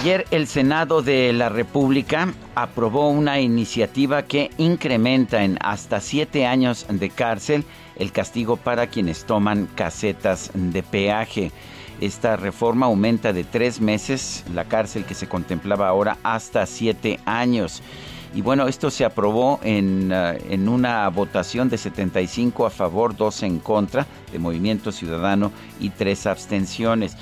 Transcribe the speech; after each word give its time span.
Ayer 0.00 0.24
el 0.30 0.46
Senado 0.46 1.02
de 1.02 1.30
la 1.34 1.50
República 1.50 2.32
aprobó 2.54 3.10
una 3.10 3.38
iniciativa 3.38 4.22
que 4.22 4.50
incrementa 4.56 5.44
en 5.44 5.58
hasta 5.60 6.00
siete 6.00 6.46
años 6.46 6.86
de 6.88 7.10
cárcel 7.10 7.64
el 7.96 8.10
castigo 8.10 8.56
para 8.56 8.86
quienes 8.86 9.26
toman 9.26 9.66
casetas 9.74 10.52
de 10.54 10.82
peaje. 10.82 11.52
Esta 12.00 12.36
reforma 12.36 12.86
aumenta 12.86 13.34
de 13.34 13.44
tres 13.44 13.82
meses 13.82 14.42
la 14.54 14.64
cárcel 14.64 15.04
que 15.04 15.12
se 15.12 15.28
contemplaba 15.28 15.88
ahora 15.88 16.16
hasta 16.22 16.64
siete 16.64 17.20
años. 17.26 17.82
Y 18.34 18.40
bueno, 18.40 18.68
esto 18.68 18.90
se 18.90 19.04
aprobó 19.04 19.60
en, 19.62 20.12
uh, 20.12 20.32
en, 20.48 20.70
una 20.70 21.06
votación 21.08 21.68
de 21.68 21.76
75 21.76 22.64
a 22.64 22.70
favor, 22.70 23.14
2 23.14 23.42
en 23.42 23.58
contra 23.58 24.06
de 24.32 24.38
Movimiento 24.38 24.92
Ciudadano 24.92 25.52
y 25.78 25.90
tres 25.90 26.26
abstenciones. 26.26 27.16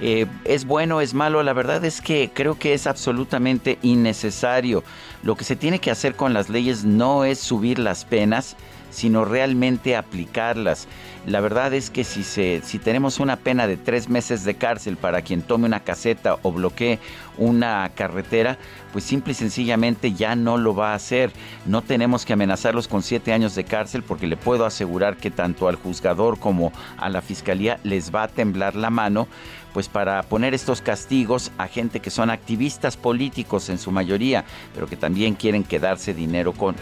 Eh, 0.00 0.26
¿Es 0.44 0.64
bueno, 0.64 1.00
es 1.00 1.12
malo? 1.12 1.42
La 1.42 1.52
verdad 1.52 1.84
es 1.84 2.00
que 2.00 2.30
creo 2.32 2.58
que 2.58 2.72
es 2.72 2.86
absolutamente 2.86 3.78
innecesario. 3.82 4.82
Lo 5.22 5.36
que 5.36 5.44
se 5.44 5.56
tiene 5.56 5.78
que 5.78 5.90
hacer 5.90 6.14
con 6.16 6.32
las 6.32 6.48
leyes 6.48 6.84
no 6.84 7.24
es 7.24 7.38
subir 7.38 7.78
las 7.78 8.04
penas, 8.04 8.56
sino 8.90 9.24
realmente 9.24 9.96
aplicarlas. 9.96 10.88
La 11.26 11.40
verdad 11.40 11.74
es 11.74 11.90
que 11.90 12.02
si, 12.02 12.22
se, 12.22 12.62
si 12.64 12.78
tenemos 12.78 13.20
una 13.20 13.36
pena 13.36 13.66
de 13.66 13.76
tres 13.76 14.08
meses 14.08 14.44
de 14.44 14.54
cárcel 14.54 14.96
para 14.96 15.20
quien 15.20 15.42
tome 15.42 15.66
una 15.66 15.80
caseta 15.80 16.38
o 16.42 16.50
bloquee 16.50 16.98
una 17.36 17.90
carretera, 17.94 18.58
pues 18.92 19.04
simple 19.04 19.32
y 19.32 19.34
sencillamente 19.34 20.12
ya 20.12 20.34
no 20.34 20.56
lo 20.56 20.74
va 20.74 20.92
a 20.92 20.94
hacer. 20.94 21.30
No 21.66 21.82
tenemos 21.82 22.24
que 22.24 22.32
amenazarlos 22.32 22.88
con 22.88 23.02
siete 23.02 23.32
años 23.32 23.54
de 23.54 23.64
cárcel 23.64 24.02
porque 24.02 24.26
le 24.26 24.36
puedo 24.36 24.64
asegurar 24.64 25.16
que 25.16 25.30
tanto 25.30 25.68
al 25.68 25.76
juzgador 25.76 26.38
como 26.38 26.72
a 26.96 27.08
la 27.10 27.20
fiscalía 27.20 27.78
les 27.84 28.14
va 28.14 28.24
a 28.24 28.28
temblar 28.28 28.74
la 28.74 28.90
mano 28.90 29.28
pues 29.72 29.88
para 29.88 30.22
poner 30.22 30.54
estos 30.54 30.80
castigos 30.80 31.52
a 31.58 31.68
gente 31.68 32.00
que 32.00 32.10
son 32.10 32.30
activistas 32.30 32.96
políticos 32.96 33.68
en 33.68 33.78
su 33.78 33.90
mayoría, 33.90 34.44
pero 34.74 34.86
que 34.86 34.96
también 34.96 35.34
quieren 35.34 35.64
quedarse 35.64 36.14
dinero 36.14 36.52
con, 36.52 36.74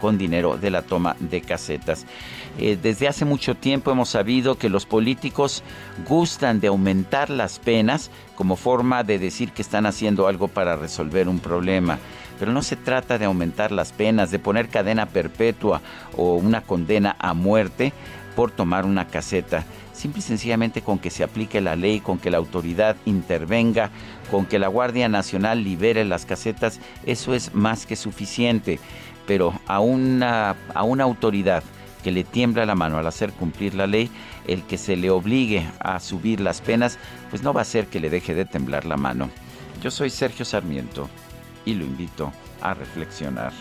con 0.00 0.18
dinero 0.18 0.56
de 0.56 0.70
la 0.70 0.82
toma 0.82 1.16
de 1.20 1.40
casetas. 1.52 2.06
Eh, 2.58 2.78
desde 2.80 3.08
hace 3.08 3.26
mucho 3.26 3.54
tiempo 3.54 3.90
hemos 3.90 4.08
sabido 4.08 4.56
que 4.56 4.70
los 4.70 4.86
políticos 4.86 5.62
gustan 6.08 6.60
de 6.60 6.68
aumentar 6.68 7.28
las 7.28 7.58
penas 7.58 8.10
como 8.36 8.56
forma 8.56 9.04
de 9.04 9.18
decir 9.18 9.52
que 9.52 9.60
están 9.60 9.84
haciendo 9.84 10.28
algo 10.28 10.48
para 10.48 10.76
resolver 10.76 11.28
un 11.28 11.40
problema. 11.40 11.98
Pero 12.38 12.52
no 12.52 12.62
se 12.62 12.76
trata 12.76 13.18
de 13.18 13.26
aumentar 13.26 13.70
las 13.70 13.92
penas, 13.92 14.30
de 14.30 14.38
poner 14.38 14.68
cadena 14.68 15.04
perpetua 15.04 15.82
o 16.16 16.36
una 16.36 16.62
condena 16.62 17.16
a 17.18 17.34
muerte 17.34 17.92
por 18.34 18.50
tomar 18.50 18.86
una 18.86 19.08
caseta 19.08 19.66
simple 19.92 20.20
y 20.20 20.22
sencillamente 20.22 20.82
con 20.82 20.98
que 20.98 21.10
se 21.10 21.22
aplique 21.22 21.60
la 21.60 21.76
ley, 21.76 22.00
con 22.00 22.18
que 22.18 22.30
la 22.30 22.38
autoridad 22.38 22.96
intervenga, 23.04 23.90
con 24.30 24.46
que 24.46 24.58
la 24.58 24.68
Guardia 24.68 25.08
Nacional 25.08 25.62
libere 25.62 26.04
las 26.04 26.26
casetas, 26.26 26.80
eso 27.06 27.34
es 27.34 27.54
más 27.54 27.86
que 27.86 27.94
suficiente. 27.94 28.80
Pero 29.26 29.52
a 29.66 29.80
una, 29.80 30.56
a 30.74 30.82
una 30.82 31.04
autoridad 31.04 31.62
que 32.02 32.10
le 32.10 32.24
tiembla 32.24 32.66
la 32.66 32.74
mano 32.74 32.98
al 32.98 33.06
hacer 33.06 33.32
cumplir 33.32 33.74
la 33.74 33.86
ley, 33.86 34.10
el 34.46 34.64
que 34.64 34.76
se 34.76 34.96
le 34.96 35.10
obligue 35.10 35.68
a 35.78 36.00
subir 36.00 36.40
las 36.40 36.60
penas, 36.60 36.98
pues 37.30 37.42
no 37.42 37.52
va 37.52 37.62
a 37.62 37.64
ser 37.64 37.86
que 37.86 38.00
le 38.00 38.10
deje 38.10 38.34
de 38.34 38.44
temblar 38.44 38.84
la 38.84 38.96
mano. 38.96 39.30
Yo 39.80 39.90
soy 39.90 40.10
Sergio 40.10 40.44
Sarmiento 40.44 41.08
y 41.64 41.74
lo 41.74 41.84
invito 41.84 42.32
a 42.60 42.74
reflexionar. 42.74 43.52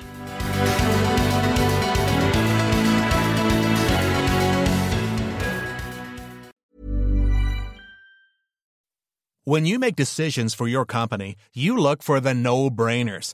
When 9.44 9.66
you 9.66 9.80
make 9.80 9.96
decisions 9.96 10.54
for 10.54 10.68
your 10.68 10.86
company, 10.86 11.36
you 11.54 11.76
look 11.76 12.04
for 12.04 12.22
the 12.22 12.34
no-brainers. 12.34 13.34